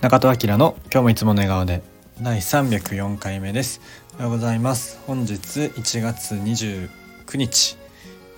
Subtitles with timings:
[0.00, 1.82] 中戸明の今日もいつもの笑顔で。
[2.22, 3.80] 第304回目です。
[4.14, 5.00] おはようございます。
[5.08, 6.88] 本日1月29
[7.36, 7.76] 日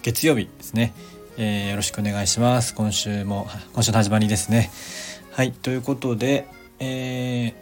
[0.01, 0.95] 月曜日ですね、
[1.37, 2.75] えー、よろしくお願いします。
[2.75, 4.71] 今週も今週の始まりですね。
[5.33, 7.53] はいということで、えー、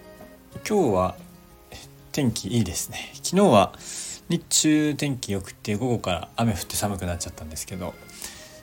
[0.65, 1.17] 今日は
[2.13, 3.11] 天気いいですね。
[3.15, 3.73] 昨日は
[4.29, 7.95] 日中天気良くて午後から雨降って寒くなっちゃったんですけど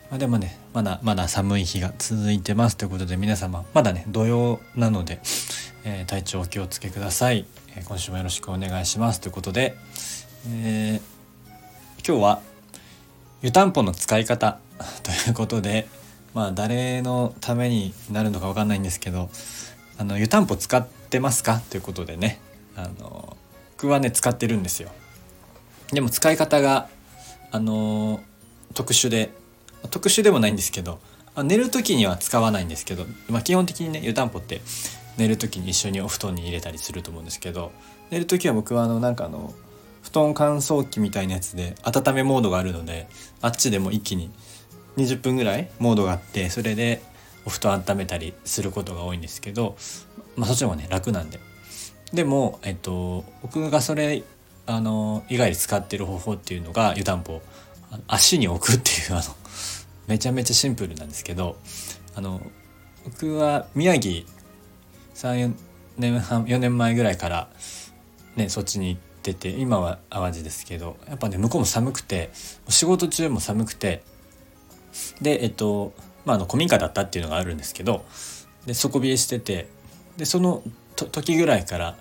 [0.10, 5.20] まあ、でもねまだまだ寒い日が続いてますということで皆様まだね土曜なので、
[5.84, 9.76] えー、体調お気をつけください、えー、今週もよろしくお願いしますということで、
[10.50, 12.42] えー、今日は
[13.42, 14.60] 湯たんぽの使い方
[15.04, 15.88] ということで
[16.34, 19.30] まあ誰のためになるのか分かんないんですけど
[19.98, 21.62] あの湯たんぽ使ってますか？
[21.70, 22.40] ということでね
[22.76, 23.38] あの
[23.78, 24.90] 僕はね使ってるんですよ。
[25.92, 26.90] でも使い方が
[27.52, 28.20] あの
[28.74, 29.32] 特殊で
[29.88, 31.00] 特殊でもないんですけど
[31.44, 34.62] 寝る時には使わないんですけど、まあ、基本的にね湯たんぽって
[35.18, 37.72] 寝る時に一緒にお布団に入れたりすると思うんですけど
[38.10, 39.54] 寝る時は僕はあのなんかあの
[40.02, 43.08] 布団乾燥機みたいなやつで温めモードがあるので
[43.42, 44.32] あっちでも一気に
[44.98, 47.02] 20分ぐらいモードがあってそれで
[47.46, 49.76] お布団温めたりすることが多いんですけど、
[50.36, 51.40] まあ、そっちの方がね楽なんで。
[52.14, 54.24] でも、えっと、僕がそれ
[54.68, 57.42] あの以外で使ってる方法っていうのが湯たんぽ
[58.08, 59.22] 足に置くっていうあの
[60.08, 61.58] めちゃめちゃシンプルなんですけど
[62.16, 62.42] あの
[63.04, 64.26] 僕は宮城
[65.16, 65.54] 34
[65.98, 67.50] 年半4年前ぐらいから
[68.36, 72.32] ねそっちに行ってて今は淡路ですけどやっぱね向こうも寒くて
[72.70, 74.04] 仕事中も寒くて
[75.22, 75.94] でえっと
[76.26, 78.06] まあの古民家だったっていうのがあるんですけど
[78.66, 79.68] で底冷えしてて
[80.18, 80.64] でその
[80.96, 81.98] 時ぐらいから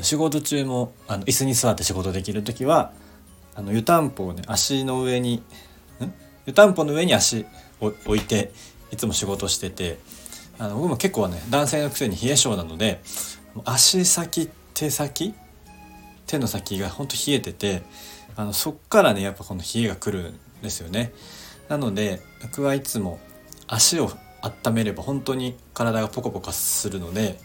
[0.00, 2.92] 仕事中もあの椅子に座って仕事できる時は
[3.54, 5.42] あの湯たんぽをね足の上に
[6.46, 7.46] 湯たんぽの上に足
[7.80, 8.52] を置いて
[8.90, 9.98] いつも仕事してて
[10.58, 13.00] あの僕も結構ね男性のくせに冷え性なので
[13.64, 15.34] 足先手先
[16.26, 17.82] 手の先がほんと冷えてて
[18.36, 21.12] あのそっからねやっぱこの冷えが来るんですよね。
[21.68, 23.18] なので僕はいつも
[23.66, 24.10] 足を
[24.42, 27.38] 温めれば本当に体がポコポコするので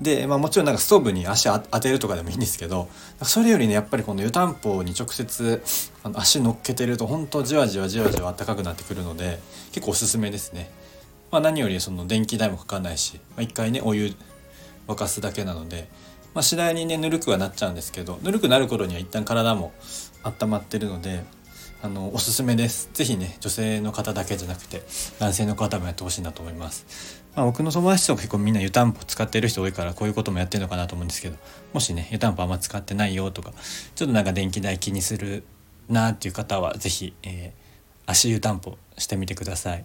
[0.00, 2.88] で、まあ、もちろんなんかストーブに足当てるとかでもいいんですけど
[3.22, 5.62] それよりねやっぱりこの湯たんぽに直接
[6.02, 9.38] あの足乗っけてると本当じわじわじわじわ暖かくなってくるので
[9.72, 10.70] 結構おすすめですね。
[11.30, 14.14] まあ、何よりその電気代もかかんないし、まあ、一回ねお湯
[14.88, 15.88] 沸かすだけなので、
[16.34, 19.72] まあ、次第にねぬるくはなっちゃうんですけどぬるくなる頃には一旦体も
[20.24, 21.24] 温まってるので
[21.82, 22.90] あのおすすめです。
[22.92, 24.82] 是非ね女性の方だけじゃなくて
[25.18, 31.36] 男性の方もやってほしいなと思います、まあ、僕の友達とか結構みんな湯たんぽ使ってる人多いからこういうこともやってるのかなと思うんですけど
[31.72, 33.52] もしね湯たんぽあんま使ってないよとか
[33.94, 35.44] ちょっとなんか電気代気にする
[35.88, 39.84] なっていう方は是非、えー、足湯たんぽしてみてください、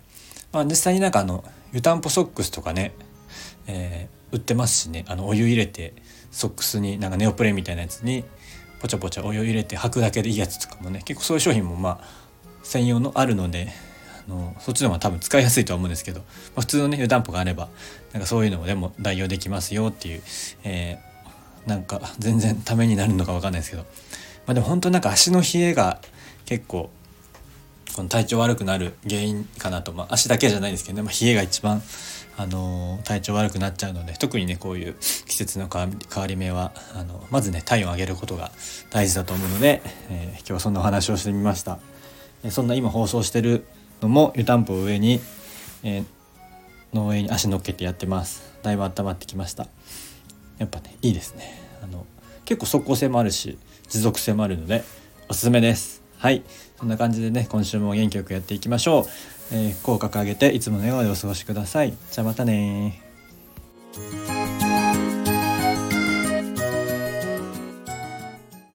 [0.51, 2.93] まあ、実際になんかあの湯たんぽソックスとかね、
[3.67, 5.93] えー、売ってますしねあのお湯入れて
[6.31, 8.25] ソックスになんかネオプレみたいなやつに
[8.79, 11.01] ポチャポチャお湯入れて履くだけでいいやつとかもね。
[11.05, 12.25] 結構そういう商品もまあ
[12.63, 13.69] 専用のあるので
[14.27, 16.25] あのそっちの方が多分使いやすいとは思うんですけど、ま
[16.57, 17.69] あ、普通のね湯たんぽがあれば
[18.11, 20.21] なんかそういうのもでも代用できますよっていう、
[20.63, 25.99] えー、なんか全然ためになるのか分かんないですけど、まあ、でも本当なんか足の冷えが
[26.45, 26.89] 結構
[27.95, 31.81] この体調悪くなる原因かなと、まあ、足だけじゃないですけどね、まあ、冷えが一番
[32.35, 34.95] あの体調悪くなっちゃうので特にねこういう
[35.27, 35.89] 季節の変
[36.21, 38.51] わり目はあのまずね体温を上げることが
[38.89, 41.79] 大事だと思うので、えー、今日はそんなお話をしてみました、
[42.43, 43.65] えそんな今放送してる
[44.01, 45.21] のも湯たんぽを上に、
[45.83, 46.05] えー、
[46.93, 48.53] の上に足乗っけてやってます。
[48.61, 49.67] だいぶ温まってきました。
[50.57, 51.61] やっぱねいいですね。
[51.81, 52.05] あの
[52.43, 53.57] 結構速攻性もあるし
[53.87, 54.83] 持続性もあるので
[55.29, 56.04] おすすめです。
[56.25, 56.41] はい。
[56.79, 59.05] そんな感じでね今週も元気よくやっていきましょう。
[59.51, 61.93] えー、口角上げていつもの笑顔でお過ごしください。
[62.09, 62.99] じゃあまたね